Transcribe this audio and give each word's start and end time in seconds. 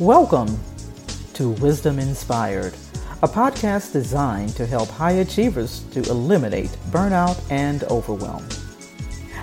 Welcome 0.00 0.58
to 1.34 1.50
Wisdom 1.50 1.98
Inspired, 1.98 2.72
a 3.22 3.28
podcast 3.28 3.92
designed 3.92 4.56
to 4.56 4.64
help 4.64 4.88
high 4.88 5.20
achievers 5.20 5.80
to 5.90 6.00
eliminate 6.08 6.70
burnout 6.88 7.38
and 7.50 7.84
overwhelm. 7.84 8.48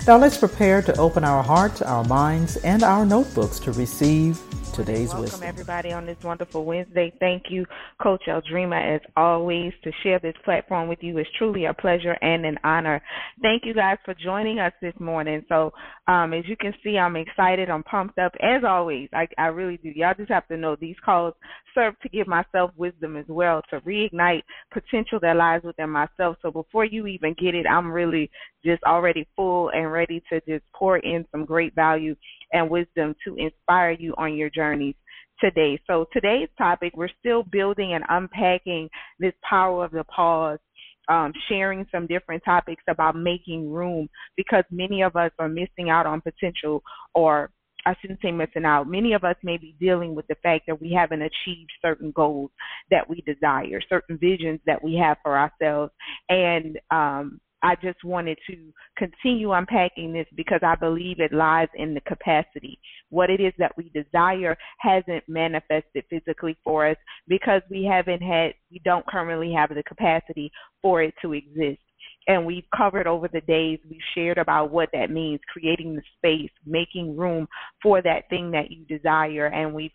Now 0.08 0.18
let's 0.18 0.36
prepare 0.36 0.82
to 0.82 0.98
open 0.98 1.22
our 1.22 1.44
hearts, 1.44 1.80
our 1.80 2.02
minds, 2.02 2.56
and 2.56 2.82
our 2.82 3.06
notebooks 3.06 3.60
to 3.60 3.70
receive 3.70 4.40
today's 4.78 5.08
Welcome 5.08 5.22
wisdom. 5.22 5.42
everybody 5.42 5.92
on 5.92 6.06
this 6.06 6.22
wonderful 6.22 6.64
Wednesday. 6.64 7.12
Thank 7.18 7.46
you, 7.50 7.66
Coach 8.00 8.22
Eldrima, 8.28 8.94
as 8.94 9.00
always, 9.16 9.72
to 9.82 9.90
share 10.04 10.20
this 10.20 10.36
platform 10.44 10.88
with 10.88 11.00
you. 11.02 11.18
It's 11.18 11.28
truly 11.36 11.64
a 11.64 11.74
pleasure 11.74 12.16
and 12.22 12.46
an 12.46 12.58
honor. 12.62 13.02
Thank 13.42 13.64
you 13.64 13.74
guys 13.74 13.96
for 14.04 14.14
joining 14.14 14.60
us 14.60 14.72
this 14.80 14.94
morning. 15.00 15.44
So, 15.48 15.72
um, 16.06 16.32
as 16.32 16.44
you 16.46 16.56
can 16.56 16.72
see, 16.84 16.96
I'm 16.96 17.16
excited. 17.16 17.68
I'm 17.68 17.82
pumped 17.82 18.20
up. 18.20 18.32
As 18.40 18.62
always, 18.64 19.08
I, 19.12 19.26
I 19.36 19.46
really 19.46 19.78
do. 19.78 19.90
Y'all 19.96 20.14
just 20.16 20.30
have 20.30 20.46
to 20.46 20.56
know 20.56 20.76
these 20.80 20.96
calls 21.04 21.34
serve 21.74 21.98
to 22.02 22.08
give 22.08 22.28
myself 22.28 22.70
wisdom 22.76 23.16
as 23.16 23.26
well, 23.28 23.62
to 23.70 23.80
reignite 23.80 24.42
potential 24.72 25.18
that 25.22 25.36
lies 25.36 25.62
within 25.64 25.90
myself. 25.90 26.36
So 26.40 26.52
before 26.52 26.84
you 26.84 27.08
even 27.08 27.34
get 27.34 27.56
it, 27.56 27.66
I'm 27.68 27.90
really 27.90 28.30
just 28.64 28.82
already 28.84 29.26
full 29.34 29.70
and 29.70 29.90
ready 29.90 30.22
to 30.32 30.40
just 30.48 30.64
pour 30.72 30.98
in 30.98 31.24
some 31.32 31.44
great 31.44 31.74
value 31.74 32.14
and 32.52 32.70
wisdom 32.70 33.14
to 33.24 33.36
inspire 33.36 33.92
you 33.92 34.14
on 34.16 34.34
your 34.34 34.50
journeys 34.50 34.94
today. 35.40 35.80
So 35.86 36.06
today's 36.12 36.48
topic, 36.56 36.92
we're 36.96 37.08
still 37.20 37.42
building 37.42 37.94
and 37.94 38.04
unpacking 38.08 38.88
this 39.18 39.34
power 39.48 39.84
of 39.84 39.92
the 39.92 40.04
pause. 40.04 40.58
Um, 41.10 41.32
sharing 41.48 41.86
some 41.90 42.06
different 42.06 42.42
topics 42.44 42.82
about 42.86 43.16
making 43.16 43.72
room 43.72 44.10
because 44.36 44.64
many 44.70 45.00
of 45.00 45.16
us 45.16 45.30
are 45.38 45.48
missing 45.48 45.88
out 45.88 46.04
on 46.04 46.20
potential 46.20 46.82
or 47.14 47.50
I 47.86 47.94
shouldn't 48.00 48.20
say 48.20 48.30
missing 48.30 48.66
out. 48.66 48.86
Many 48.86 49.14
of 49.14 49.24
us 49.24 49.36
may 49.42 49.56
be 49.56 49.74
dealing 49.80 50.14
with 50.14 50.26
the 50.26 50.34
fact 50.42 50.64
that 50.66 50.78
we 50.78 50.92
haven't 50.92 51.22
achieved 51.22 51.70
certain 51.80 52.10
goals 52.10 52.50
that 52.90 53.08
we 53.08 53.22
desire, 53.22 53.80
certain 53.88 54.18
visions 54.18 54.60
that 54.66 54.84
we 54.84 54.96
have 54.96 55.16
for 55.22 55.38
ourselves. 55.38 55.92
And 56.28 56.78
um, 56.90 57.40
I 57.62 57.74
just 57.82 58.04
wanted 58.04 58.38
to 58.48 58.72
continue 58.96 59.52
unpacking 59.52 60.12
this 60.12 60.26
because 60.36 60.60
I 60.62 60.76
believe 60.76 61.18
it 61.18 61.32
lies 61.32 61.68
in 61.74 61.94
the 61.94 62.00
capacity. 62.02 62.78
What 63.10 63.30
it 63.30 63.40
is 63.40 63.52
that 63.58 63.76
we 63.76 63.90
desire 63.90 64.56
hasn't 64.78 65.24
manifested 65.28 66.04
physically 66.08 66.56
for 66.62 66.88
us 66.88 66.96
because 67.26 67.62
we 67.70 67.84
haven't 67.84 68.22
had, 68.22 68.52
we 68.70 68.80
don't 68.84 69.06
currently 69.06 69.52
have 69.52 69.70
the 69.70 69.82
capacity 69.82 70.50
for 70.82 71.02
it 71.02 71.14
to 71.22 71.32
exist. 71.32 71.80
And 72.28 72.44
we've 72.44 72.64
covered 72.76 73.06
over 73.06 73.26
the 73.26 73.40
days, 73.40 73.78
we've 73.88 74.00
shared 74.14 74.36
about 74.36 74.70
what 74.70 74.90
that 74.92 75.10
means, 75.10 75.40
creating 75.50 75.96
the 75.96 76.02
space, 76.18 76.50
making 76.66 77.16
room 77.16 77.48
for 77.82 78.02
that 78.02 78.28
thing 78.28 78.50
that 78.50 78.70
you 78.70 78.84
desire. 78.84 79.46
And 79.46 79.72
we've 79.72 79.90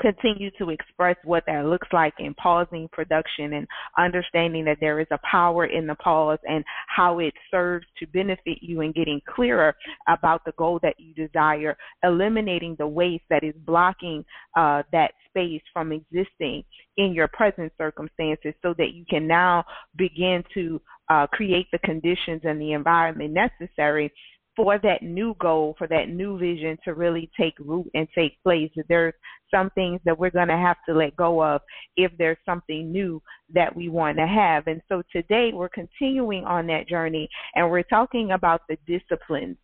continue 0.00 0.50
to 0.58 0.70
express 0.70 1.16
what 1.24 1.44
that 1.46 1.66
looks 1.66 1.88
like 1.92 2.14
in 2.18 2.34
pausing 2.34 2.88
production 2.92 3.52
and 3.54 3.66
understanding 3.98 4.64
that 4.64 4.78
there 4.80 5.00
is 5.00 5.06
a 5.10 5.18
power 5.28 5.66
in 5.66 5.86
the 5.86 5.94
pause 5.96 6.38
and 6.44 6.64
how 6.88 7.18
it 7.18 7.34
serves 7.50 7.86
to 7.98 8.06
benefit 8.08 8.58
you 8.60 8.80
in 8.80 8.92
getting 8.92 9.20
clearer 9.34 9.74
about 10.08 10.44
the 10.44 10.52
goal 10.58 10.78
that 10.82 10.94
you 10.98 11.14
desire, 11.14 11.76
eliminating 12.02 12.74
the 12.78 12.86
waste 12.86 13.24
that 13.30 13.44
is 13.44 13.54
blocking 13.66 14.24
uh, 14.56 14.82
that 14.92 15.12
space 15.28 15.62
from 15.72 15.92
existing 15.92 16.64
in 16.96 17.12
your 17.12 17.28
present 17.28 17.72
circumstances 17.78 18.54
so 18.62 18.74
that 18.76 18.92
you 18.92 19.04
can 19.08 19.26
now 19.26 19.64
begin 19.96 20.42
to 20.52 20.80
uh, 21.10 21.26
create 21.28 21.66
the 21.72 21.78
conditions 21.78 22.40
and 22.44 22.60
the 22.60 22.72
environment 22.72 23.32
necessary 23.32 24.12
for 24.54 24.78
that 24.78 25.02
new 25.02 25.34
goal, 25.40 25.74
for 25.78 25.86
that 25.88 26.08
new 26.08 26.38
vision 26.38 26.76
to 26.84 26.94
really 26.94 27.30
take 27.38 27.54
root 27.58 27.90
and 27.94 28.06
take 28.14 28.42
place. 28.42 28.70
There's 28.88 29.14
some 29.50 29.70
things 29.70 30.00
that 30.04 30.18
we're 30.18 30.30
going 30.30 30.48
to 30.48 30.56
have 30.56 30.76
to 30.88 30.94
let 30.94 31.16
go 31.16 31.42
of 31.42 31.62
if 31.96 32.12
there's 32.18 32.38
something 32.44 32.92
new 32.92 33.22
that 33.54 33.74
we 33.74 33.88
want 33.88 34.18
to 34.18 34.26
have. 34.26 34.66
And 34.66 34.82
so 34.88 35.02
today 35.10 35.50
we're 35.52 35.68
continuing 35.68 36.44
on 36.44 36.66
that 36.66 36.88
journey 36.88 37.28
and 37.54 37.70
we're 37.70 37.82
talking 37.82 38.32
about 38.32 38.62
the 38.68 38.76
disciplines. 38.86 39.56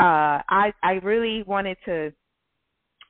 Uh, 0.00 0.40
I, 0.48 0.72
I 0.82 0.92
really 1.02 1.42
wanted 1.42 1.76
to 1.84 2.12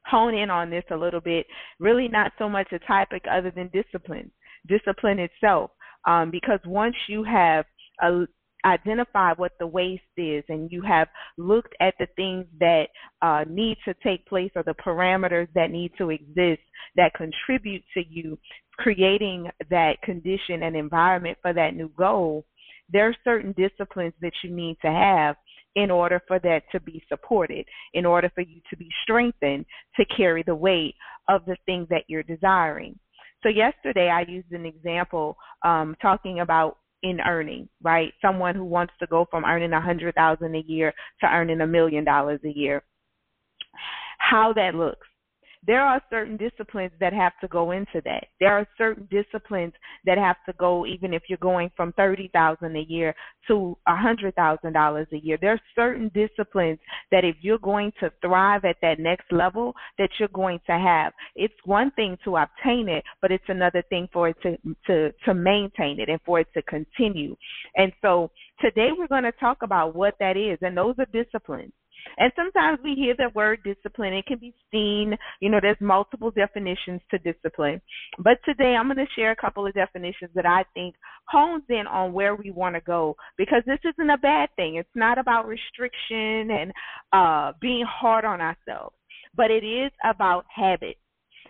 hone 0.06 0.34
in 0.34 0.50
on 0.50 0.70
this 0.70 0.84
a 0.90 0.96
little 0.96 1.20
bit, 1.20 1.46
really 1.78 2.08
not 2.08 2.32
so 2.38 2.48
much 2.48 2.72
a 2.72 2.78
topic 2.80 3.24
other 3.30 3.52
than 3.52 3.70
discipline, 3.72 4.30
discipline 4.66 5.20
itself. 5.20 5.70
Um, 6.06 6.32
because 6.32 6.58
once 6.66 6.96
you 7.08 7.22
have 7.22 7.64
a, 8.02 8.26
identify 8.64 9.32
what 9.36 9.52
the 9.58 9.66
waste 9.66 10.02
is 10.16 10.44
and 10.48 10.70
you 10.70 10.82
have 10.82 11.08
looked 11.36 11.74
at 11.80 11.94
the 11.98 12.06
things 12.16 12.46
that 12.60 12.84
uh, 13.20 13.44
need 13.48 13.76
to 13.84 13.94
take 14.02 14.24
place 14.26 14.50
or 14.54 14.62
the 14.62 14.74
parameters 14.74 15.48
that 15.54 15.70
need 15.70 15.92
to 15.98 16.10
exist 16.10 16.62
that 16.96 17.12
contribute 17.14 17.82
to 17.94 18.02
you 18.08 18.38
creating 18.78 19.48
that 19.70 20.00
condition 20.02 20.62
and 20.62 20.76
environment 20.76 21.38
for 21.42 21.52
that 21.52 21.74
new 21.74 21.90
goal, 21.96 22.44
there 22.90 23.08
are 23.08 23.16
certain 23.24 23.54
disciplines 23.56 24.14
that 24.20 24.32
you 24.42 24.50
need 24.50 24.76
to 24.82 24.90
have 24.90 25.36
in 25.74 25.90
order 25.90 26.20
for 26.28 26.38
that 26.40 26.62
to 26.70 26.80
be 26.80 27.02
supported, 27.08 27.64
in 27.94 28.04
order 28.04 28.30
for 28.34 28.42
you 28.42 28.60
to 28.68 28.76
be 28.76 28.88
strengthened 29.02 29.64
to 29.96 30.04
carry 30.16 30.42
the 30.46 30.54
weight 30.54 30.94
of 31.28 31.44
the 31.46 31.56
thing 31.64 31.86
that 31.88 32.04
you're 32.08 32.22
desiring. 32.22 32.98
So 33.42 33.48
yesterday 33.48 34.08
I 34.08 34.30
used 34.30 34.52
an 34.52 34.66
example 34.66 35.36
um, 35.64 35.96
talking 36.00 36.40
about 36.40 36.78
in 37.02 37.20
earning, 37.20 37.68
right? 37.82 38.12
Someone 38.20 38.54
who 38.54 38.64
wants 38.64 38.92
to 39.00 39.06
go 39.06 39.26
from 39.30 39.44
earning 39.44 39.72
a 39.72 39.80
hundred 39.80 40.14
thousand 40.14 40.54
a 40.54 40.62
year 40.66 40.92
to 41.20 41.26
earning 41.26 41.60
a 41.60 41.66
million 41.66 42.04
dollars 42.04 42.40
a 42.44 42.50
year. 42.50 42.82
How 44.18 44.52
that 44.54 44.74
looks 44.74 45.06
there 45.64 45.82
are 45.82 46.02
certain 46.10 46.36
disciplines 46.36 46.92
that 46.98 47.12
have 47.12 47.32
to 47.40 47.48
go 47.48 47.70
into 47.70 48.00
that. 48.04 48.26
There 48.40 48.52
are 48.52 48.66
certain 48.76 49.08
disciplines 49.10 49.72
that 50.04 50.18
have 50.18 50.36
to 50.46 50.52
go 50.58 50.86
even 50.86 51.14
if 51.14 51.22
you're 51.28 51.38
going 51.38 51.70
from 51.76 51.92
thirty 51.92 52.28
thousand 52.32 52.76
a 52.76 52.80
year 52.88 53.14
to 53.48 53.76
a 53.86 53.96
hundred 53.96 54.34
thousand 54.34 54.72
dollars 54.72 55.06
a 55.12 55.18
year. 55.18 55.38
There 55.40 55.52
are 55.52 55.60
certain 55.76 56.10
disciplines 56.14 56.78
that 57.12 57.24
if 57.24 57.36
you're 57.42 57.58
going 57.58 57.92
to 58.00 58.10
thrive 58.20 58.64
at 58.64 58.76
that 58.82 58.98
next 58.98 59.30
level 59.30 59.74
that 59.98 60.10
you're 60.18 60.28
going 60.28 60.60
to 60.66 60.72
have. 60.72 61.12
It's 61.36 61.54
one 61.64 61.90
thing 61.92 62.18
to 62.24 62.36
obtain 62.36 62.88
it, 62.88 63.04
but 63.20 63.30
it's 63.30 63.44
another 63.48 63.82
thing 63.88 64.08
for 64.12 64.28
it 64.28 64.36
to 64.42 64.56
to 64.86 65.12
to 65.24 65.34
maintain 65.34 66.00
it 66.00 66.08
and 66.08 66.20
for 66.24 66.40
it 66.40 66.48
to 66.54 66.62
continue. 66.62 67.36
And 67.76 67.92
so 68.02 68.30
today 68.60 68.90
we're 68.96 69.08
going 69.08 69.22
to 69.24 69.32
talk 69.32 69.58
about 69.62 69.94
what 69.94 70.14
that 70.18 70.36
is 70.36 70.58
and 70.62 70.76
those 70.76 70.96
are 70.98 71.06
disciplines. 71.12 71.72
And 72.18 72.32
sometimes 72.36 72.78
we 72.82 72.94
hear 72.94 73.14
the 73.16 73.30
word 73.34 73.60
discipline. 73.64 74.12
It 74.12 74.26
can 74.26 74.38
be 74.38 74.54
seen, 74.70 75.16
you 75.40 75.50
know, 75.50 75.58
there's 75.60 75.80
multiple 75.80 76.30
definitions 76.30 77.00
to 77.10 77.18
discipline. 77.18 77.80
But 78.18 78.38
today 78.44 78.76
I'm 78.78 78.86
going 78.86 78.96
to 78.98 79.12
share 79.16 79.30
a 79.30 79.36
couple 79.36 79.66
of 79.66 79.74
definitions 79.74 80.30
that 80.34 80.46
I 80.46 80.64
think 80.74 80.94
hones 81.28 81.64
in 81.68 81.86
on 81.86 82.12
where 82.12 82.34
we 82.34 82.50
want 82.50 82.74
to 82.74 82.80
go 82.80 83.16
because 83.36 83.62
this 83.66 83.80
isn't 83.84 84.10
a 84.10 84.18
bad 84.18 84.48
thing. 84.56 84.76
It's 84.76 84.88
not 84.94 85.18
about 85.18 85.46
restriction 85.46 86.50
and 86.50 86.72
uh, 87.12 87.52
being 87.60 87.84
hard 87.88 88.24
on 88.24 88.40
ourselves, 88.40 88.96
but 89.34 89.50
it 89.50 89.64
is 89.64 89.90
about 90.04 90.44
habits. 90.54 90.98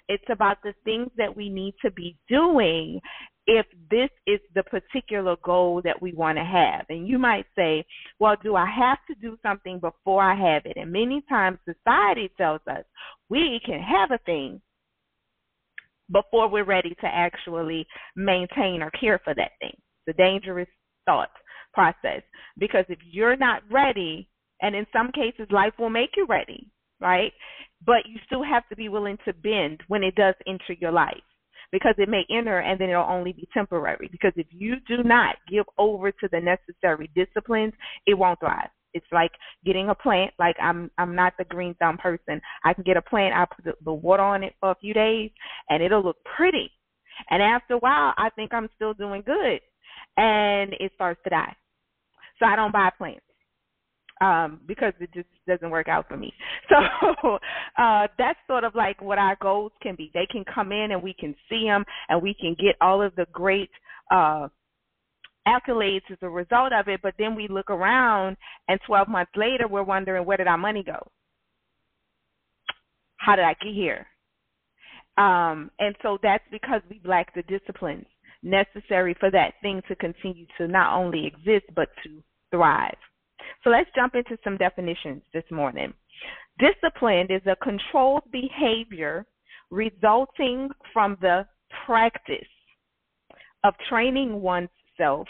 It's 0.09 0.25
about 0.31 0.59
the 0.63 0.75
things 0.85 1.11
that 1.17 1.37
we 1.37 1.49
need 1.49 1.75
to 1.85 1.91
be 1.91 2.17
doing 2.29 3.01
if 3.53 3.67
this 3.91 4.09
is 4.27 4.41
the 4.55 4.63
particular 4.63 5.37
goal 5.45 5.83
that 5.85 6.01
we 6.01 6.15
want 6.15 6.39
to 6.39 6.45
have. 6.45 6.87
And 6.89 7.07
you 7.07 7.19
might 7.19 7.45
say, 7.55 7.85
well, 8.19 8.35
do 8.43 8.57
I 8.57 8.65
have 8.65 8.97
to 9.09 9.15
do 9.21 9.37
something 9.43 9.79
before 9.79 10.23
I 10.23 10.35
have 10.35 10.63
it? 10.65 10.79
And 10.79 10.91
many 10.91 11.23
times 11.29 11.59
society 11.67 12.31
tells 12.39 12.63
us 12.67 12.85
we 13.29 13.61
can 13.65 13.81
have 13.81 14.11
a 14.11 14.23
thing 14.25 14.63
before 16.11 16.49
we're 16.49 16.65
ready 16.65 16.97
to 17.01 17.07
actually 17.07 17.87
maintain 18.17 18.83
or 18.83 18.91
care 18.93 19.21
for 19.23 19.35
that 19.35 19.53
thing. 19.61 19.77
It's 20.07 20.17
a 20.19 20.23
dangerous 20.23 20.69
thought 21.05 21.31
process 21.75 22.23
because 22.59 22.87
if 22.89 22.99
you're 23.11 23.37
not 23.37 23.63
ready, 23.71 24.29
and 24.63 24.75
in 24.75 24.87
some 24.93 25.11
cases 25.13 25.47
life 25.51 25.73
will 25.79 25.91
make 25.91 26.11
you 26.17 26.25
ready, 26.27 26.71
right? 27.01 27.33
But 27.85 28.07
you 28.07 28.19
still 28.25 28.45
have 28.45 28.67
to 28.71 28.77
be 28.77 28.89
willing 28.89 29.19
to 29.27 29.33
bend 29.35 29.81
when 29.89 30.03
it 30.03 30.15
does 30.15 30.37
enter 30.47 30.73
your 30.81 30.93
life 30.93 31.23
because 31.73 31.95
it 31.99 32.09
may 32.09 32.25
enter 32.31 32.59
and 32.59 32.79
then 32.79 32.91
it'll 32.91 33.03
only 33.09 33.33
be 33.33 33.49
temporary. 33.53 34.09
Because 34.13 34.33
if 34.37 34.47
you 34.51 34.77
do 34.87 35.03
not 35.03 35.37
give 35.51 35.65
over 35.79 36.13
to 36.13 36.29
the 36.31 36.41
necessary 36.41 37.11
disciplines, 37.15 37.73
it 38.07 38.15
won't 38.15 38.39
thrive. 38.39 38.69
It's 38.95 39.07
like 39.11 39.33
getting 39.65 39.89
a 39.89 39.95
plant. 39.95 40.33
Like 40.39 40.57
I'm, 40.63 40.91
I'm 40.99 41.17
not 41.17 41.33
the 41.39 41.45
green 41.45 41.75
thumb 41.77 41.97
person. 41.97 42.41
I 42.65 42.75
can 42.75 42.85
get 42.85 42.99
a 42.99 43.03
plant. 43.03 43.35
I 43.35 43.47
put 43.47 43.65
the, 43.65 43.73
the 43.85 43.93
water 43.93 44.23
on 44.23 44.43
it 44.43 44.53
for 44.61 44.71
a 44.71 44.77
few 44.77 44.93
days, 44.93 45.31
and 45.71 45.83
it'll 45.83 46.05
look 46.05 46.19
pretty. 46.37 46.71
And 47.31 47.43
after 47.43 47.75
a 47.75 47.79
while, 47.79 48.13
I 48.19 48.29
think 48.37 48.53
I'm 48.53 48.69
still 48.75 48.93
doing 48.93 49.23
good, 49.25 49.61
and 50.19 50.75
it 50.79 50.93
starts 50.95 51.21
to 51.25 51.31
die. 51.31 51.57
So 52.39 52.45
I 52.47 52.55
don't 52.55 52.73
buy 52.73 52.91
plants 52.99 53.25
um, 54.23 54.61
because 54.67 54.93
it 55.01 55.11
just 55.13 55.27
doesn't 55.49 55.71
work 55.71 55.89
out 55.89 56.09
for 56.09 56.17
me. 56.17 56.33
So 57.23 57.39
uh, 57.79 58.07
that's 58.17 58.39
sort 58.47 58.65
of 58.65 58.75
like 58.75 59.03
what 59.03 59.19
our 59.19 59.37
goals 59.43 59.73
can 59.83 59.95
be. 59.95 60.11
They 60.15 60.27
can 60.31 60.45
come 60.55 60.73
in 60.73 60.93
and 60.93 61.03
we 61.03 61.15
can 61.19 61.35
see 61.51 61.65
them 61.67 61.85
and 62.09 62.23
we 62.23 62.35
can 62.41 62.55
get 62.55 62.77
all 62.81 63.03
of 63.03 63.15
the 63.17 63.27
great 63.33 63.69
uh, 64.11 64.49
accolades 65.47 66.11
as 66.11 66.19
a 66.23 66.29
result 66.29 66.73
of 66.73 66.89
it. 66.89 67.01
But 67.03 67.15
then 67.19 67.35
we 67.35 67.49
look 67.49 67.71
around 67.71 68.37
and 68.69 68.81
12 68.87 69.09
months 69.09 69.33
later, 69.37 69.69
we're 69.69 69.83
wondering 69.83 70.25
where 70.25 70.39
did 70.39 70.47
our 70.47 70.57
money 70.57 70.83
go? 70.83 71.07
How 73.17 73.37
did 73.37 73.45
I 73.45 73.55
get 73.55 73.75
here? 73.75 74.07
Um, 75.19 75.71
and 75.79 75.95
so 76.03 76.19
that's 76.23 76.45
because 76.51 76.81
we 76.89 77.01
lack 77.05 77.35
the 77.35 77.43
disciplines 77.43 78.07
necessary 78.43 79.15
for 79.21 79.31
that 79.31 79.55
thing 79.61 79.83
to 79.89 79.97
continue 79.97 80.47
to 80.59 80.67
not 80.67 80.97
only 80.97 81.27
exist 81.27 81.67
but 81.75 81.89
to 82.05 82.23
thrive. 82.51 82.97
So 83.65 83.71
let's 83.71 83.91
jump 83.95 84.15
into 84.15 84.37
some 84.43 84.57
definitions 84.57 85.23
this 85.33 85.45
morning. 85.51 85.95
Disciplined 86.59 87.31
is 87.31 87.43
a 87.47 87.57
controlled 87.57 88.25
behavior 88.33 89.25
resulting 89.71 90.69
from 90.93 91.17
the 91.21 91.47
practice 91.87 92.49
of 93.65 93.75
training 93.89 94.43
oneself 94.43 95.29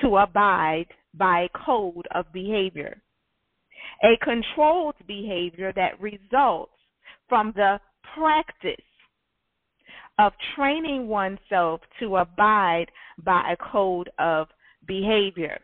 to 0.00 0.16
abide 0.16 0.86
by 1.14 1.42
a 1.42 1.66
code 1.66 2.06
of 2.14 2.32
behavior. 2.32 3.02
A 4.02 4.16
controlled 4.22 4.96
behavior 5.06 5.72
that 5.76 6.00
results 6.00 6.72
from 7.28 7.52
the 7.54 7.78
practice 8.14 8.84
of 10.18 10.32
training 10.56 11.06
oneself 11.06 11.80
to 12.00 12.16
abide 12.16 12.86
by 13.22 13.52
a 13.52 13.72
code 13.72 14.10
of 14.18 14.48
behavior. 14.86 15.58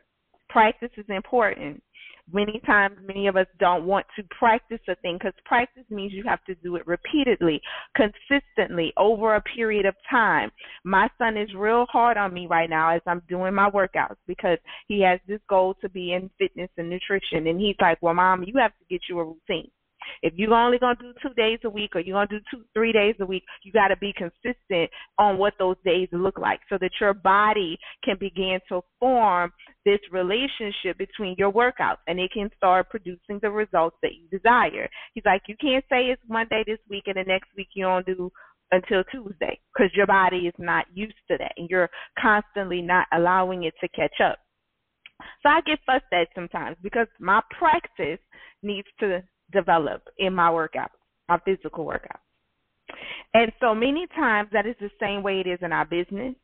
Practice 0.48 0.90
is 0.96 1.06
important 1.08 1.82
many 2.32 2.60
times 2.66 2.96
many 3.06 3.26
of 3.26 3.36
us 3.36 3.46
don't 3.58 3.84
want 3.84 4.06
to 4.16 4.22
practice 4.38 4.80
a 4.88 4.94
thing 4.96 5.16
because 5.18 5.34
practice 5.44 5.84
means 5.90 6.12
you 6.12 6.24
have 6.26 6.42
to 6.44 6.54
do 6.56 6.76
it 6.76 6.86
repeatedly 6.86 7.60
consistently 7.96 8.92
over 8.96 9.34
a 9.34 9.42
period 9.42 9.86
of 9.86 9.94
time. 10.10 10.50
My 10.84 11.08
son 11.18 11.36
is 11.36 11.48
real 11.54 11.86
hard 11.90 12.16
on 12.16 12.32
me 12.32 12.46
right 12.46 12.70
now 12.70 12.90
as 12.90 13.00
i'm 13.06 13.22
doing 13.28 13.54
my 13.54 13.70
workouts 13.70 14.16
because 14.26 14.58
he 14.88 15.00
has 15.02 15.20
this 15.26 15.40
goal 15.48 15.74
to 15.80 15.88
be 15.88 16.12
in 16.12 16.30
fitness 16.38 16.70
and 16.76 16.88
nutrition 16.88 17.46
and 17.46 17.60
he's 17.60 17.76
like 17.80 17.98
well 18.02 18.14
mom 18.14 18.44
you 18.44 18.54
have 18.58 18.72
to 18.72 18.84
get 18.90 19.00
you 19.08 19.18
a 19.18 19.24
routine 19.24 19.70
if 20.22 20.34
you're 20.36 20.52
only 20.54 20.78
gonna 20.78 20.96
do 21.00 21.12
two 21.22 21.34
days 21.34 21.58
a 21.64 21.70
week 21.70 21.94
or 21.94 22.00
you're 22.00 22.14
gonna 22.14 22.38
do 22.38 22.44
two 22.50 22.64
three 22.74 22.92
days 22.92 23.14
a 23.20 23.26
week, 23.26 23.44
you 23.62 23.72
gotta 23.72 23.96
be 23.96 24.12
consistent 24.12 24.90
on 25.18 25.38
what 25.38 25.54
those 25.58 25.76
days 25.84 26.08
look 26.12 26.38
like 26.38 26.60
so 26.68 26.78
that 26.80 26.90
your 27.00 27.14
body 27.14 27.78
can 28.04 28.16
begin 28.18 28.58
to 28.68 28.80
form 28.98 29.52
this 29.84 30.00
relationship 30.12 30.96
between 30.98 31.34
your 31.38 31.52
workouts 31.52 31.98
and 32.06 32.18
it 32.18 32.30
can 32.32 32.50
start 32.56 32.88
producing 32.90 33.38
the 33.42 33.50
results 33.50 33.96
that 34.02 34.12
you 34.14 34.26
desire. 34.36 34.88
He's 35.14 35.24
like, 35.24 35.42
You 35.48 35.56
can't 35.60 35.84
say 35.90 36.06
it's 36.06 36.22
Monday 36.28 36.64
this 36.66 36.78
week 36.88 37.04
and 37.06 37.16
the 37.16 37.24
next 37.24 37.48
week 37.56 37.68
you 37.74 37.84
don't 37.84 38.06
do 38.06 38.30
until 38.72 39.04
Tuesday 39.04 39.58
because 39.72 39.94
your 39.94 40.06
body 40.06 40.48
is 40.48 40.54
not 40.58 40.86
used 40.92 41.14
to 41.30 41.36
that 41.38 41.52
and 41.56 41.68
you're 41.70 41.90
constantly 42.20 42.82
not 42.82 43.06
allowing 43.12 43.64
it 43.64 43.74
to 43.80 43.88
catch 43.88 44.20
up. 44.22 44.38
So 45.42 45.48
I 45.48 45.60
get 45.66 45.78
fussed 45.86 46.12
at 46.12 46.28
sometimes 46.34 46.76
because 46.82 47.06
my 47.20 47.40
practice 47.56 48.18
needs 48.62 48.88
to 49.00 49.22
develop 49.52 50.02
in 50.18 50.34
my 50.34 50.50
workout, 50.50 50.90
my 51.28 51.38
physical 51.44 51.84
workout. 51.84 52.20
And 53.32 53.52
so 53.60 53.74
many 53.74 54.06
times 54.14 54.48
that 54.52 54.66
is 54.66 54.76
the 54.80 54.90
same 55.00 55.22
way 55.22 55.40
it 55.40 55.46
is 55.46 55.58
in 55.62 55.72
our 55.72 55.84
business. 55.84 56.34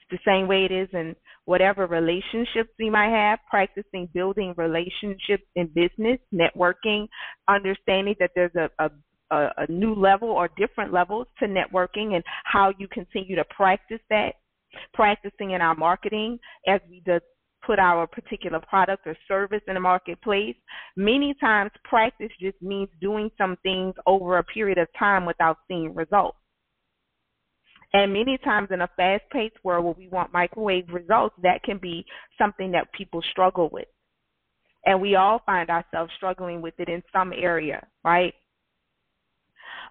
It's 0.00 0.10
the 0.10 0.30
same 0.30 0.46
way 0.46 0.64
it 0.64 0.72
is 0.72 0.88
in 0.92 1.16
whatever 1.44 1.86
relationships 1.86 2.70
we 2.78 2.90
might 2.90 3.10
have, 3.10 3.40
practicing 3.50 4.08
building 4.14 4.54
relationships 4.56 5.44
in 5.56 5.68
business, 5.68 6.18
networking, 6.32 7.08
understanding 7.48 8.14
that 8.20 8.30
there's 8.34 8.54
a, 8.54 8.70
a 8.78 8.90
a, 9.30 9.66
new 9.70 9.94
level 9.94 10.28
or 10.28 10.50
different 10.58 10.92
levels 10.92 11.26
to 11.38 11.46
networking 11.46 12.14
and 12.14 12.22
how 12.44 12.70
you 12.78 12.86
continue 12.88 13.34
to 13.34 13.44
practice 13.44 14.00
that 14.10 14.34
practicing 14.92 15.52
in 15.52 15.60
our 15.60 15.74
marketing 15.74 16.38
as 16.66 16.80
we 16.88 17.02
do, 17.04 17.18
put 17.64 17.78
our 17.78 18.06
particular 18.06 18.60
product 18.60 19.06
or 19.06 19.16
service 19.28 19.62
in 19.66 19.74
the 19.74 19.80
marketplace. 19.80 20.56
Many 20.96 21.34
times, 21.40 21.70
practice 21.84 22.30
just 22.40 22.60
means 22.60 22.88
doing 23.00 23.30
some 23.38 23.56
things 23.62 23.94
over 24.06 24.38
a 24.38 24.44
period 24.44 24.78
of 24.78 24.88
time 24.98 25.26
without 25.26 25.58
seeing 25.68 25.94
results. 25.94 26.38
And 27.94 28.12
many 28.12 28.38
times 28.38 28.68
in 28.70 28.80
a 28.80 28.88
fast 28.96 29.24
paced 29.30 29.56
world 29.62 29.84
where 29.84 29.94
we 29.98 30.08
want 30.08 30.32
microwave 30.32 30.88
results, 30.88 31.34
that 31.42 31.62
can 31.62 31.78
be 31.78 32.04
something 32.38 32.72
that 32.72 32.92
people 32.92 33.22
struggle 33.30 33.68
with. 33.70 33.88
And 34.86 35.00
we 35.00 35.14
all 35.14 35.42
find 35.44 35.68
ourselves 35.68 36.10
struggling 36.16 36.62
with 36.62 36.74
it 36.78 36.88
in 36.88 37.02
some 37.12 37.32
area, 37.32 37.86
right? 38.02 38.34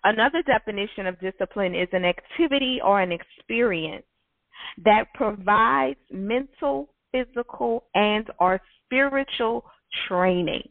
Another 0.04 0.42
definition 0.42 1.06
of 1.06 1.20
discipline 1.20 1.76
is 1.76 1.88
an 1.94 2.06
activity 2.06 2.80
or 2.84 3.00
an 3.00 3.12
experience 3.12 4.06
that 4.84 5.06
provides 5.14 6.00
mental 6.10 6.90
physical 7.12 7.86
and 7.96 8.30
or 8.40 8.62
spiritual 8.86 9.66
training. 10.08 10.68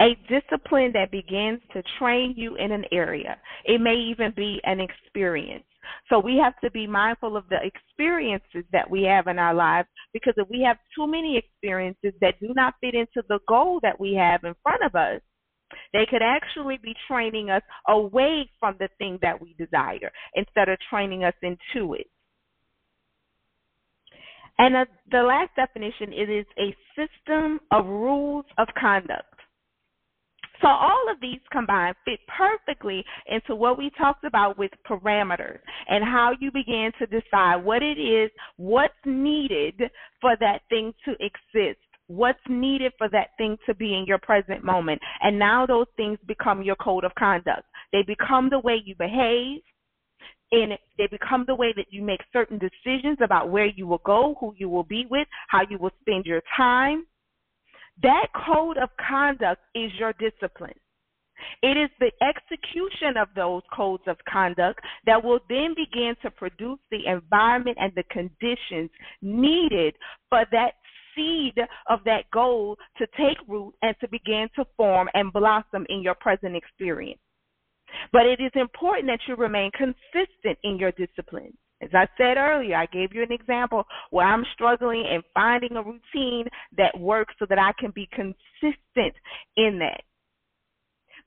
A 0.00 0.16
discipline 0.28 0.92
that 0.94 1.10
begins 1.10 1.60
to 1.72 1.82
train 1.98 2.34
you 2.36 2.56
in 2.56 2.72
an 2.72 2.84
area. 2.92 3.36
It 3.64 3.80
may 3.80 3.94
even 3.94 4.32
be 4.36 4.60
an 4.64 4.80
experience. 4.80 5.64
So 6.08 6.18
we 6.18 6.36
have 6.42 6.58
to 6.60 6.70
be 6.70 6.86
mindful 6.86 7.36
of 7.36 7.44
the 7.48 7.58
experiences 7.62 8.64
that 8.72 8.88
we 8.88 9.02
have 9.02 9.26
in 9.26 9.38
our 9.38 9.54
lives 9.54 9.88
because 10.12 10.34
if 10.36 10.48
we 10.48 10.62
have 10.62 10.76
too 10.96 11.06
many 11.06 11.36
experiences 11.36 12.12
that 12.20 12.38
do 12.40 12.52
not 12.54 12.74
fit 12.80 12.94
into 12.94 13.22
the 13.28 13.40
goal 13.48 13.80
that 13.82 13.98
we 13.98 14.14
have 14.14 14.44
in 14.44 14.54
front 14.62 14.82
of 14.84 14.94
us, 14.94 15.20
they 15.92 16.06
could 16.06 16.22
actually 16.22 16.78
be 16.82 16.94
training 17.08 17.50
us 17.50 17.62
away 17.88 18.48
from 18.60 18.76
the 18.78 18.88
thing 18.98 19.18
that 19.22 19.40
we 19.40 19.54
desire 19.58 20.12
instead 20.34 20.68
of 20.68 20.78
training 20.90 21.24
us 21.24 21.34
into 21.42 21.94
it. 21.94 22.06
And 24.62 24.76
uh, 24.76 24.84
the 25.10 25.22
last 25.22 25.50
definition 25.56 26.12
it 26.12 26.30
is 26.30 26.46
a 26.56 26.72
system 26.94 27.58
of 27.72 27.84
rules 27.84 28.44
of 28.58 28.68
conduct. 28.80 29.26
So 30.60 30.68
all 30.68 31.06
of 31.10 31.20
these 31.20 31.40
combined 31.50 31.96
fit 32.04 32.20
perfectly 32.38 33.04
into 33.26 33.56
what 33.56 33.76
we 33.76 33.90
talked 33.98 34.22
about 34.22 34.56
with 34.56 34.70
parameters 34.88 35.58
and 35.88 36.04
how 36.04 36.30
you 36.38 36.52
begin 36.52 36.92
to 37.00 37.06
decide 37.06 37.64
what 37.64 37.82
it 37.82 37.98
is, 37.98 38.30
what's 38.56 38.94
needed 39.04 39.82
for 40.20 40.36
that 40.38 40.60
thing 40.68 40.94
to 41.06 41.16
exist, 41.18 41.80
what's 42.06 42.38
needed 42.48 42.92
for 42.98 43.08
that 43.08 43.30
thing 43.38 43.56
to 43.66 43.74
be 43.74 43.94
in 43.94 44.04
your 44.06 44.18
present 44.18 44.62
moment. 44.62 45.02
And 45.22 45.36
now 45.36 45.66
those 45.66 45.88
things 45.96 46.20
become 46.28 46.62
your 46.62 46.76
code 46.76 47.02
of 47.02 47.12
conduct. 47.18 47.64
They 47.90 48.04
become 48.06 48.48
the 48.48 48.60
way 48.60 48.80
you 48.84 48.94
behave, 48.96 49.62
and 50.52 50.78
they 50.98 51.06
become 51.06 51.44
the 51.46 51.54
way 51.54 51.72
that 51.76 51.86
you 51.90 52.02
make 52.02 52.20
certain 52.32 52.58
decisions 52.58 53.18
about 53.22 53.50
where 53.50 53.66
you 53.66 53.86
will 53.86 54.02
go, 54.04 54.36
who 54.38 54.54
you 54.56 54.68
will 54.68 54.84
be 54.84 55.06
with, 55.10 55.26
how 55.48 55.62
you 55.68 55.78
will 55.78 55.92
spend 56.00 56.26
your 56.26 56.42
time. 56.56 57.06
That 58.02 58.28
code 58.46 58.76
of 58.76 58.90
conduct 59.08 59.62
is 59.74 59.90
your 59.98 60.12
discipline. 60.14 60.74
It 61.62 61.76
is 61.76 61.90
the 61.98 62.12
execution 62.22 63.16
of 63.16 63.28
those 63.34 63.62
codes 63.74 64.04
of 64.06 64.16
conduct 64.28 64.80
that 65.06 65.24
will 65.24 65.40
then 65.48 65.74
begin 65.74 66.14
to 66.22 66.30
produce 66.30 66.78
the 66.90 67.06
environment 67.06 67.78
and 67.80 67.92
the 67.96 68.04
conditions 68.04 68.90
needed 69.22 69.94
for 70.28 70.44
that 70.52 70.74
seed 71.14 71.54
of 71.88 72.00
that 72.04 72.30
goal 72.32 72.76
to 72.98 73.06
take 73.18 73.36
root 73.48 73.74
and 73.82 73.94
to 74.00 74.08
begin 74.08 74.48
to 74.56 74.64
form 74.76 75.08
and 75.14 75.32
blossom 75.32 75.86
in 75.88 76.02
your 76.02 76.14
present 76.14 76.56
experience. 76.56 77.20
But 78.12 78.26
it 78.26 78.40
is 78.40 78.52
important 78.54 79.06
that 79.08 79.20
you 79.26 79.36
remain 79.36 79.70
consistent 79.72 80.58
in 80.62 80.78
your 80.78 80.92
discipline. 80.92 81.56
As 81.82 81.90
I 81.94 82.06
said 82.16 82.36
earlier, 82.36 82.76
I 82.76 82.86
gave 82.86 83.12
you 83.12 83.22
an 83.22 83.32
example 83.32 83.84
where 84.10 84.26
I'm 84.26 84.44
struggling 84.54 85.04
and 85.10 85.22
finding 85.34 85.76
a 85.76 85.82
routine 85.82 86.46
that 86.76 86.98
works 86.98 87.34
so 87.38 87.46
that 87.48 87.58
I 87.58 87.72
can 87.78 87.90
be 87.90 88.08
consistent 88.12 89.14
in 89.56 89.80
that. 89.80 90.02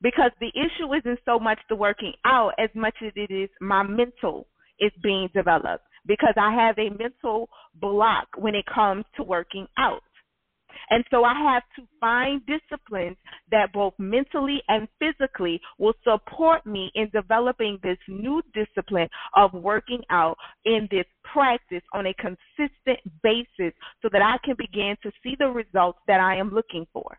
Because 0.00 0.30
the 0.40 0.52
issue 0.54 0.92
isn't 0.94 1.20
so 1.24 1.38
much 1.38 1.58
the 1.68 1.76
working 1.76 2.12
out 2.24 2.52
as 2.58 2.70
much 2.74 2.94
as 3.04 3.12
it 3.16 3.30
is 3.30 3.50
my 3.60 3.82
mental 3.82 4.46
is 4.80 4.92
being 5.02 5.28
developed. 5.34 5.84
Because 6.06 6.34
I 6.36 6.54
have 6.54 6.78
a 6.78 6.90
mental 6.96 7.48
block 7.74 8.28
when 8.36 8.54
it 8.54 8.64
comes 8.72 9.04
to 9.16 9.22
working 9.22 9.66
out. 9.78 10.02
And 10.90 11.04
so 11.10 11.24
I 11.24 11.34
have 11.34 11.62
to 11.76 11.82
find 12.00 12.40
disciplines 12.46 13.16
that 13.50 13.72
both 13.72 13.94
mentally 13.98 14.62
and 14.68 14.88
physically 14.98 15.60
will 15.78 15.94
support 16.04 16.66
me 16.66 16.90
in 16.94 17.10
developing 17.10 17.78
this 17.82 17.98
new 18.08 18.42
discipline 18.54 19.08
of 19.36 19.52
working 19.52 20.02
out 20.10 20.36
in 20.64 20.88
this 20.90 21.06
practice 21.32 21.82
on 21.92 22.06
a 22.06 22.14
consistent 22.14 23.00
basis 23.22 23.74
so 24.02 24.08
that 24.12 24.22
I 24.22 24.36
can 24.44 24.54
begin 24.58 24.96
to 25.02 25.10
see 25.22 25.36
the 25.38 25.48
results 25.48 25.98
that 26.06 26.20
I 26.20 26.36
am 26.36 26.50
looking 26.50 26.86
for. 26.92 27.18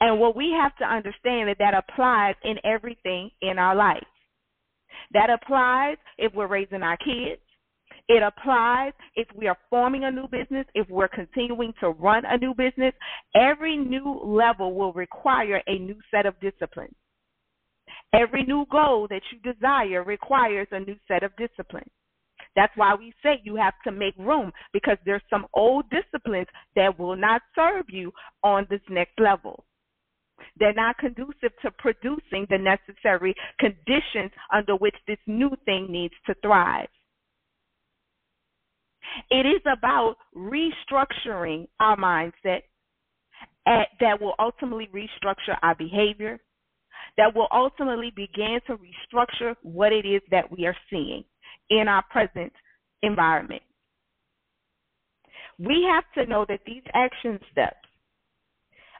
And 0.00 0.20
what 0.20 0.36
we 0.36 0.52
have 0.52 0.76
to 0.76 0.84
understand 0.84 1.48
that 1.48 1.58
that 1.58 1.74
applies 1.74 2.34
in 2.44 2.56
everything 2.64 3.30
in 3.42 3.58
our 3.58 3.74
life. 3.74 4.06
That 5.12 5.30
applies 5.30 5.96
if 6.18 6.32
we're 6.34 6.46
raising 6.46 6.82
our 6.82 6.96
kids. 6.96 7.40
It 8.08 8.22
applies 8.22 8.92
if 9.16 9.26
we 9.34 9.48
are 9.48 9.56
forming 9.70 10.04
a 10.04 10.10
new 10.10 10.28
business, 10.28 10.66
if 10.74 10.88
we're 10.90 11.08
continuing 11.08 11.72
to 11.80 11.90
run 11.90 12.24
a 12.26 12.36
new 12.36 12.54
business. 12.54 12.92
Every 13.34 13.76
new 13.76 14.20
level 14.22 14.74
will 14.74 14.92
require 14.92 15.62
a 15.66 15.78
new 15.78 15.96
set 16.10 16.26
of 16.26 16.38
disciplines. 16.40 16.94
Every 18.12 18.44
new 18.44 18.66
goal 18.70 19.08
that 19.08 19.22
you 19.32 19.52
desire 19.52 20.04
requires 20.04 20.68
a 20.70 20.80
new 20.80 20.96
set 21.08 21.22
of 21.22 21.32
disciplines. 21.36 21.90
That's 22.54 22.72
why 22.76 22.94
we 22.94 23.12
say 23.22 23.40
you 23.42 23.56
have 23.56 23.74
to 23.84 23.90
make 23.90 24.14
room 24.18 24.52
because 24.72 24.98
there's 25.04 25.22
some 25.28 25.46
old 25.54 25.86
disciplines 25.90 26.46
that 26.76 26.98
will 26.98 27.16
not 27.16 27.42
serve 27.54 27.86
you 27.88 28.12
on 28.44 28.66
this 28.70 28.80
next 28.88 29.18
level. 29.18 29.64
They're 30.58 30.74
not 30.74 30.98
conducive 30.98 31.52
to 31.62 31.70
producing 31.78 32.46
the 32.50 32.58
necessary 32.58 33.34
conditions 33.58 34.30
under 34.52 34.76
which 34.76 34.94
this 35.08 35.18
new 35.26 35.50
thing 35.64 35.90
needs 35.90 36.14
to 36.26 36.34
thrive. 36.42 36.88
It 39.30 39.46
is 39.46 39.62
about 39.70 40.16
restructuring 40.36 41.68
our 41.80 41.96
mindset 41.96 42.62
at, 43.66 43.88
that 44.00 44.20
will 44.20 44.34
ultimately 44.38 44.88
restructure 44.94 45.56
our 45.62 45.74
behavior, 45.74 46.38
that 47.16 47.34
will 47.34 47.48
ultimately 47.52 48.12
begin 48.14 48.60
to 48.66 48.76
restructure 48.76 49.54
what 49.62 49.92
it 49.92 50.06
is 50.06 50.22
that 50.30 50.50
we 50.50 50.66
are 50.66 50.76
seeing 50.90 51.24
in 51.70 51.88
our 51.88 52.04
present 52.10 52.52
environment. 53.02 53.62
We 55.58 55.86
have 55.90 56.04
to 56.14 56.30
know 56.30 56.44
that 56.48 56.60
these 56.66 56.82
action 56.94 57.38
steps 57.52 57.76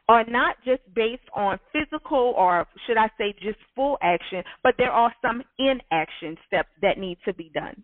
are 0.08 0.24
not 0.24 0.56
just 0.64 0.82
based 0.94 1.22
on 1.34 1.58
physical 1.72 2.34
or 2.36 2.66
should 2.86 2.96
I 2.96 3.08
say 3.18 3.34
just 3.42 3.58
full 3.74 3.98
action, 4.02 4.42
but 4.62 4.74
there 4.78 4.92
are 4.92 5.12
some 5.22 5.42
inaction 5.58 6.36
steps 6.46 6.68
that 6.82 6.98
need 6.98 7.18
to 7.24 7.34
be 7.34 7.50
done. 7.54 7.82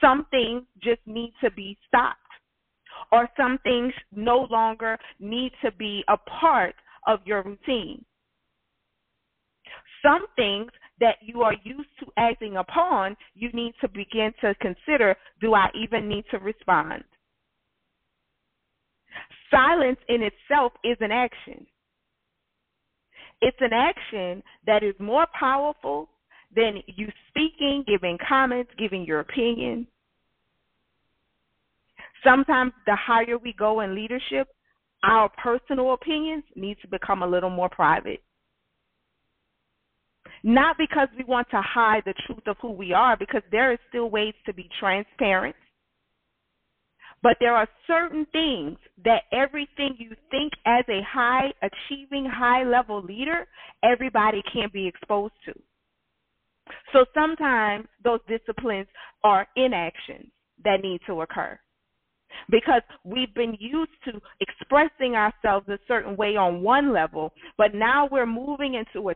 Some 0.00 0.26
things 0.30 0.62
just 0.82 1.00
need 1.06 1.32
to 1.42 1.50
be 1.50 1.78
stopped, 1.88 2.18
or 3.12 3.28
some 3.36 3.58
things 3.62 3.92
no 4.14 4.46
longer 4.50 4.98
need 5.18 5.52
to 5.64 5.72
be 5.72 6.04
a 6.08 6.16
part 6.16 6.74
of 7.06 7.20
your 7.24 7.42
routine. 7.42 8.04
Some 10.02 10.26
things 10.36 10.70
that 11.00 11.16
you 11.22 11.42
are 11.42 11.54
used 11.64 11.88
to 12.00 12.06
acting 12.16 12.56
upon, 12.56 13.16
you 13.34 13.50
need 13.52 13.74
to 13.80 13.88
begin 13.88 14.32
to 14.40 14.54
consider 14.56 15.16
do 15.40 15.54
I 15.54 15.68
even 15.74 16.08
need 16.08 16.24
to 16.30 16.38
respond? 16.38 17.04
Silence 19.50 19.98
in 20.08 20.22
itself 20.22 20.72
is 20.84 20.96
an 21.00 21.12
action. 21.12 21.66
It's 23.40 23.56
an 23.60 23.72
action 23.72 24.42
that 24.66 24.82
is 24.82 24.94
more 24.98 25.26
powerful 25.38 26.08
than 26.54 26.82
you 26.86 27.08
speaking, 27.28 27.84
giving 27.86 28.18
comments, 28.26 28.70
giving 28.78 29.04
your 29.04 29.20
opinion. 29.20 29.86
Sometimes 32.22 32.72
the 32.86 32.96
higher 32.96 33.36
we 33.38 33.52
go 33.52 33.80
in 33.80 33.94
leadership, 33.94 34.48
our 35.02 35.28
personal 35.42 35.92
opinions 35.92 36.44
need 36.56 36.78
to 36.80 36.88
become 36.88 37.22
a 37.22 37.26
little 37.26 37.50
more 37.50 37.68
private. 37.68 38.22
Not 40.42 40.76
because 40.78 41.08
we 41.16 41.24
want 41.24 41.48
to 41.50 41.60
hide 41.62 42.02
the 42.04 42.14
truth 42.26 42.46
of 42.46 42.56
who 42.60 42.70
we 42.70 42.92
are, 42.92 43.16
because 43.16 43.42
there 43.50 43.72
are 43.72 43.78
still 43.88 44.10
ways 44.10 44.34
to 44.46 44.52
be 44.52 44.68
transparent. 44.78 45.56
But 47.22 47.38
there 47.40 47.54
are 47.54 47.68
certain 47.86 48.26
things 48.32 48.76
that 49.04 49.22
everything 49.32 49.96
you 49.98 50.10
think 50.30 50.52
as 50.66 50.84
a 50.90 51.00
high 51.02 51.52
achieving, 51.62 52.26
high 52.26 52.64
level 52.64 53.02
leader, 53.02 53.46
everybody 53.82 54.42
can't 54.52 54.72
be 54.72 54.86
exposed 54.86 55.32
to. 55.46 55.54
So 56.92 57.04
sometimes 57.14 57.86
those 58.02 58.20
disciplines 58.28 58.86
are 59.22 59.46
inactions 59.56 60.30
that 60.64 60.82
need 60.82 61.00
to 61.06 61.20
occur 61.22 61.58
because 62.50 62.82
we've 63.04 63.32
been 63.34 63.56
used 63.60 63.92
to 64.04 64.20
expressing 64.40 65.14
ourselves 65.14 65.68
a 65.68 65.78
certain 65.86 66.16
way 66.16 66.36
on 66.36 66.62
one 66.62 66.92
level, 66.92 67.32
but 67.56 67.74
now 67.74 68.08
we're 68.10 68.26
moving 68.26 68.74
into 68.74 69.10
a, 69.10 69.14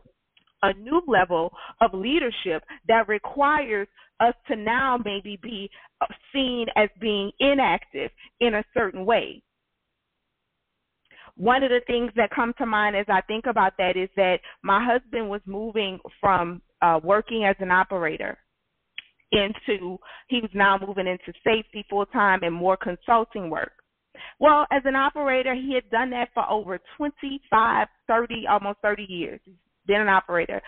a 0.63 0.73
new 0.73 1.01
level 1.07 1.51
of 1.81 1.93
leadership 1.93 2.63
that 2.87 3.07
requires 3.07 3.87
us 4.19 4.33
to 4.47 4.55
now 4.55 4.97
maybe 5.03 5.39
be 5.41 5.69
seen 6.33 6.65
as 6.75 6.89
being 6.99 7.31
inactive 7.39 8.11
in 8.39 8.55
a 8.55 8.63
certain 8.73 9.05
way. 9.05 9.41
One 11.39 11.63
of 11.63 11.69
the 11.69 11.79
things 11.87 12.11
that 12.17 12.31
come 12.35 12.53
to 12.57 12.65
mind 12.65 12.97
as 12.97 13.05
I 13.07 13.21
think 13.21 13.45
about 13.47 13.73
that 13.77 13.95
is 13.95 14.09
that 14.17 14.39
my 14.61 14.85
husband 14.85 15.29
was 15.29 15.39
moving 15.45 15.97
from 16.19 16.61
uh, 16.81 16.99
working 17.01 17.45
as 17.45 17.55
an 17.59 17.71
operator 17.71 18.37
into 19.31 19.97
he 20.27 20.41
was 20.41 20.51
now 20.53 20.77
moving 20.85 21.07
into 21.07 21.31
safety 21.43 21.85
full 21.89 22.05
time 22.07 22.39
and 22.43 22.53
more 22.53 22.75
consulting 22.75 23.49
work. 23.49 23.71
Well, 24.39 24.65
as 24.69 24.81
an 24.83 24.97
operator, 24.97 25.53
he 25.55 25.73
had 25.73 25.89
done 25.89 26.09
that 26.09 26.29
for 26.33 26.43
over 26.49 26.77
25, 26.97 27.87
30, 28.07 28.43
almost 28.49 28.79
30 28.81 29.03
years. 29.07 29.39
He's 29.45 29.55
been 29.87 30.01
an 30.01 30.09
operator. 30.09 30.61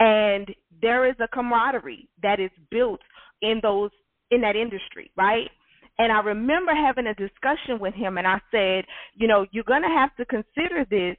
And 0.00 0.48
there 0.80 1.06
is 1.06 1.16
a 1.20 1.28
camaraderie 1.28 2.08
that 2.22 2.40
is 2.40 2.50
built 2.70 3.00
in 3.42 3.60
those 3.62 3.90
in 4.30 4.40
that 4.40 4.56
industry, 4.56 5.10
right? 5.14 5.50
And 5.98 6.10
I 6.10 6.20
remember 6.20 6.72
having 6.74 7.06
a 7.06 7.14
discussion 7.14 7.78
with 7.78 7.94
him 7.94 8.18
and 8.18 8.26
I 8.26 8.40
said, 8.50 8.84
you 9.14 9.28
know, 9.28 9.46
you're 9.52 9.64
going 9.64 9.82
to 9.82 9.88
have 9.88 10.14
to 10.16 10.24
consider 10.24 10.84
this 10.90 11.16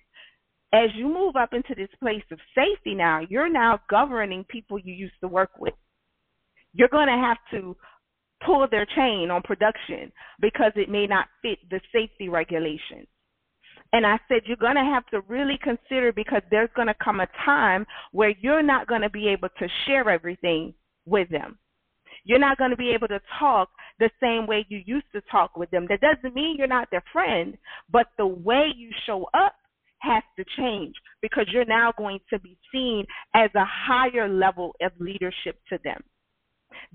as 0.74 0.90
you 0.96 1.08
move 1.08 1.36
up 1.36 1.54
into 1.54 1.74
this 1.76 1.90
place 2.02 2.24
of 2.32 2.40
safety 2.54 2.96
now, 2.96 3.22
you're 3.30 3.52
now 3.52 3.80
governing 3.90 4.44
people 4.50 4.78
you 4.78 4.94
used 4.94 5.14
to 5.22 5.28
work 5.28 5.52
with. 5.58 5.74
You're 6.74 6.90
going 6.90 7.08
to 7.08 7.14
have 7.14 7.38
to 7.52 7.78
pull 8.46 8.68
their 8.70 8.86
chain 8.86 9.32
on 9.32 9.42
production 9.44 10.12
because 10.42 10.74
it 10.76 10.90
may 10.90 11.08
not 11.08 11.28
fit 11.42 11.60
the 11.70 11.80
safety 11.94 12.28
regulations. 12.28 13.08
And 13.94 14.06
I 14.06 14.20
said, 14.28 14.42
you're 14.46 14.58
going 14.58 14.76
to 14.76 14.82
have 14.82 15.06
to 15.08 15.22
really 15.30 15.58
consider 15.64 16.12
because 16.12 16.42
there's 16.52 16.70
going 16.76 16.90
to 16.90 16.96
come 17.02 17.22
a 17.22 17.28
time 17.46 17.86
where 18.12 18.34
you're 18.42 18.64
not 18.64 18.88
going 18.88 19.02
to 19.02 19.10
be 19.10 19.30
able 19.30 19.50
to 19.60 19.68
share 19.86 20.10
everything 20.10 20.74
with 21.06 21.30
them. 21.30 21.58
You're 22.26 22.40
not 22.40 22.58
going 22.58 22.72
to 22.72 22.78
be 22.78 22.92
able 22.92 23.08
to 23.08 23.22
talk 23.40 23.70
the 24.00 24.10
same 24.22 24.48
way 24.48 24.66
you 24.70 24.82
used 24.86 25.12
to 25.14 25.22
talk 25.32 25.58
with 25.58 25.70
them. 25.72 25.88
That 25.90 26.02
doesn't 26.02 26.36
mean 26.36 26.56
you're 26.58 26.68
not 26.68 26.90
their 26.92 27.04
friend, 27.14 27.58
but 27.92 28.08
the 28.18 28.28
way 28.28 28.68
you 28.76 28.90
show 29.06 29.28
up 29.34 29.56
has 30.00 30.24
to 30.38 30.46
change 30.58 30.96
because 31.22 31.46
you're 31.52 31.66
now 31.66 31.94
going 31.98 32.20
to 32.30 32.40
be 32.40 32.58
seen 32.72 33.06
as 33.34 33.50
a 33.56 33.66
higher 33.66 34.28
level 34.28 34.76
of 34.82 34.92
leadership 35.00 35.60
to 35.70 35.80
them. 35.84 36.02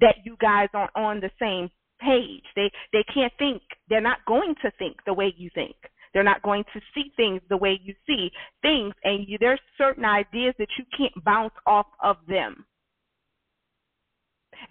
That 0.01 0.17
you 0.25 0.37
guys 0.41 0.69
aren't 0.75 0.95
on 0.97 1.21
the 1.21 1.31
same 1.41 1.71
page. 2.01 2.45
They 2.57 2.71
they 2.93 3.05
can't 3.13 3.33
think. 3.39 3.63
They're 3.89 4.01
not 4.01 4.19
going 4.27 4.55
to 4.63 4.71
think 4.79 4.97
the 5.07 5.15
way 5.15 5.35
you 5.37 5.51
think. 5.55 5.77
They're 6.13 6.23
not 6.25 6.43
going 6.43 6.65
to 6.75 6.81
see 6.95 7.13
things 7.17 7.41
the 7.49 7.57
way 7.57 7.81
you 7.83 7.95
see 8.07 8.31
things, 8.63 8.95
and 9.05 9.27
you, 9.29 9.39
there's 9.41 9.61
certain 9.79 10.05
ideas 10.05 10.55
that 10.59 10.69
you 10.79 10.85
can't 10.97 11.25
bounce 11.25 11.55
off 11.67 11.87
of 12.03 12.17
them. 12.29 12.65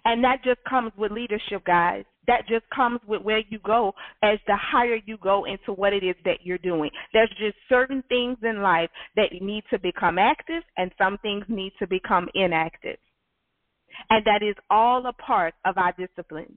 And 0.04 0.22
that 0.24 0.42
just 0.44 0.60
comes 0.68 0.92
with 0.96 1.12
leadership, 1.12 1.64
guys. 1.66 2.04
That 2.26 2.46
just 2.48 2.64
comes 2.74 3.00
with 3.06 3.22
where 3.22 3.42
you 3.48 3.58
go 3.64 3.94
as 4.22 4.38
the 4.46 4.56
higher 4.56 4.98
you 5.04 5.16
go 5.22 5.44
into 5.46 5.72
what 5.72 5.92
it 5.92 6.04
is 6.04 6.14
that 6.24 6.38
you're 6.44 6.58
doing. 6.58 6.90
There's 7.12 7.30
just 7.38 7.56
certain 7.68 8.04
things 8.08 8.38
in 8.42 8.62
life 8.62 8.90
that 9.16 9.32
need 9.40 9.64
to 9.70 9.78
become 9.78 10.18
active 10.18 10.62
and 10.76 10.92
some 10.96 11.18
things 11.18 11.44
need 11.48 11.72
to 11.78 11.86
become 11.86 12.28
inactive. 12.34 12.98
And 14.10 14.24
that 14.26 14.42
is 14.42 14.54
all 14.70 15.06
a 15.06 15.12
part 15.12 15.54
of 15.64 15.76
our 15.76 15.92
discipline. 15.98 16.56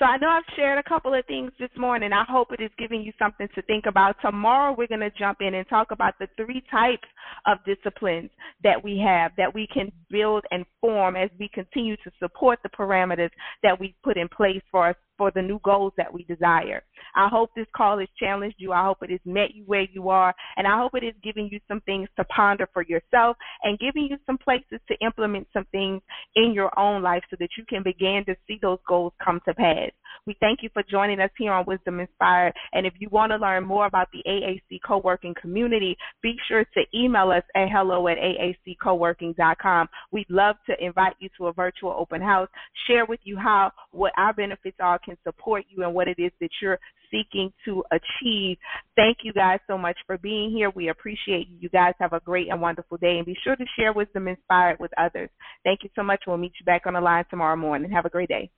So 0.00 0.06
I 0.06 0.16
know 0.16 0.28
I've 0.28 0.42
shared 0.56 0.78
a 0.78 0.88
couple 0.88 1.14
of 1.14 1.24
things 1.26 1.52
this 1.60 1.70
morning. 1.78 2.12
I 2.12 2.24
hope 2.28 2.48
it 2.52 2.60
is 2.60 2.70
giving 2.78 3.02
you 3.02 3.12
something 3.16 3.46
to 3.54 3.62
think 3.62 3.86
about. 3.86 4.16
Tomorrow 4.20 4.74
we're 4.76 4.88
going 4.88 5.00
to 5.00 5.10
jump 5.16 5.38
in 5.40 5.54
and 5.54 5.68
talk 5.68 5.92
about 5.92 6.14
the 6.18 6.26
three 6.36 6.64
types 6.68 7.06
of 7.46 7.58
disciplines 7.64 8.30
that 8.64 8.82
we 8.82 8.98
have 8.98 9.30
that 9.36 9.54
we 9.54 9.68
can 9.72 9.92
build 10.10 10.44
and 10.50 10.64
form 10.80 11.14
as 11.14 11.30
we 11.38 11.48
continue 11.54 11.96
to 11.98 12.10
support 12.18 12.58
the 12.64 12.70
parameters 12.70 13.30
that 13.62 13.78
we 13.78 13.94
put 14.02 14.16
in 14.16 14.28
place 14.28 14.62
for 14.72 14.88
us 14.88 14.96
for 15.16 15.30
the 15.30 15.42
new 15.42 15.60
goals 15.64 15.92
that 15.96 16.12
we 16.12 16.24
desire. 16.24 16.82
I 17.14 17.28
hope 17.28 17.50
this 17.54 17.66
call 17.76 17.98
has 17.98 18.08
challenged 18.18 18.56
you. 18.58 18.72
I 18.72 18.84
hope 18.84 18.98
it 19.02 19.10
has 19.10 19.20
met 19.24 19.54
you 19.54 19.64
where 19.66 19.86
you 19.92 20.08
are. 20.08 20.34
And 20.56 20.66
I 20.66 20.78
hope 20.78 20.92
it 20.94 21.04
is 21.04 21.14
giving 21.22 21.48
you 21.50 21.60
some 21.68 21.80
things 21.82 22.08
to 22.16 22.24
ponder 22.24 22.68
for 22.72 22.82
yourself 22.82 23.36
and 23.62 23.78
giving 23.78 24.08
you 24.10 24.16
some 24.26 24.38
places 24.38 24.80
to 24.88 24.96
implement 25.04 25.46
some 25.52 25.66
things 25.72 26.02
in 26.36 26.52
your 26.52 26.76
own 26.78 27.02
life 27.02 27.22
so 27.30 27.36
that 27.40 27.50
you 27.56 27.64
can 27.68 27.82
begin 27.82 28.24
to 28.26 28.34
see 28.46 28.58
those 28.60 28.78
goals 28.88 29.12
come 29.24 29.40
to 29.46 29.54
pass. 29.54 29.90
We 30.26 30.36
thank 30.40 30.60
you 30.62 30.70
for 30.72 30.82
joining 30.82 31.20
us 31.20 31.30
here 31.36 31.52
on 31.52 31.64
Wisdom 31.66 32.00
Inspired. 32.00 32.54
And 32.72 32.86
if 32.86 32.94
you 32.98 33.08
want 33.10 33.32
to 33.32 33.36
learn 33.36 33.64
more 33.64 33.86
about 33.86 34.08
the 34.12 34.22
AAC 34.26 34.80
co-working 34.86 35.34
community, 35.40 35.96
be 36.22 36.36
sure 36.48 36.64
to 36.64 36.80
email 36.94 37.30
us 37.30 37.42
at 37.54 37.68
hello 37.70 38.08
at 38.08 38.16
aaccoworking.com. 38.18 39.88
We'd 40.12 40.30
love 40.30 40.56
to 40.66 40.84
invite 40.84 41.14
you 41.18 41.28
to 41.38 41.48
a 41.48 41.52
virtual 41.52 41.94
open 41.96 42.22
house, 42.22 42.48
share 42.86 43.06
with 43.06 43.20
you 43.24 43.36
how 43.36 43.72
what 43.92 44.12
our 44.16 44.32
benefits 44.32 44.76
are 44.80 44.98
can 44.98 45.16
support 45.24 45.64
you 45.68 45.84
and 45.84 45.94
what 45.94 46.08
it 46.08 46.18
is 46.18 46.32
that 46.40 46.50
you're 46.62 46.78
seeking 47.14 47.52
to 47.64 47.84
achieve. 47.90 48.58
Thank 48.96 49.18
you 49.22 49.32
guys 49.32 49.60
so 49.66 49.78
much 49.78 49.96
for 50.06 50.18
being 50.18 50.50
here. 50.50 50.70
We 50.70 50.88
appreciate 50.88 51.48
you. 51.48 51.56
You 51.60 51.68
guys 51.68 51.94
have 52.00 52.12
a 52.12 52.20
great 52.20 52.48
and 52.48 52.60
wonderful 52.60 52.98
day 52.98 53.18
and 53.18 53.26
be 53.26 53.36
sure 53.44 53.56
to 53.56 53.64
share 53.78 53.92
Wisdom 53.92 54.28
Inspired 54.28 54.78
with 54.80 54.90
others. 54.98 55.30
Thank 55.64 55.82
you 55.82 55.90
so 55.94 56.02
much. 56.02 56.22
We'll 56.26 56.36
meet 56.36 56.52
you 56.58 56.64
back 56.64 56.86
on 56.86 56.94
the 56.94 57.00
line 57.00 57.24
tomorrow 57.30 57.56
morning. 57.56 57.90
Have 57.90 58.06
a 58.06 58.10
great 58.10 58.28
day. 58.28 58.50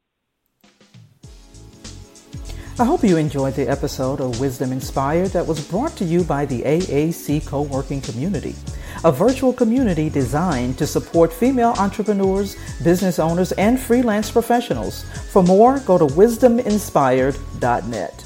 I 2.78 2.84
hope 2.84 3.02
you 3.02 3.16
enjoyed 3.16 3.54
the 3.54 3.66
episode 3.66 4.20
of 4.20 4.38
Wisdom 4.38 4.70
Inspired 4.70 5.28
that 5.28 5.46
was 5.46 5.66
brought 5.66 5.96
to 5.96 6.04
you 6.04 6.22
by 6.22 6.44
the 6.44 6.60
AAC 6.60 7.46
co 7.46 7.62
working 7.62 8.02
community, 8.02 8.54
a 9.02 9.10
virtual 9.10 9.54
community 9.54 10.10
designed 10.10 10.76
to 10.76 10.86
support 10.86 11.32
female 11.32 11.72
entrepreneurs, 11.78 12.54
business 12.84 13.18
owners, 13.18 13.52
and 13.52 13.80
freelance 13.80 14.30
professionals. 14.30 15.04
For 15.32 15.42
more, 15.42 15.78
go 15.80 15.96
to 15.96 16.04
wisdominspired.net. 16.04 18.25